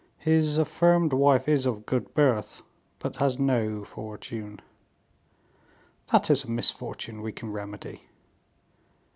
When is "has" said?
3.17-3.37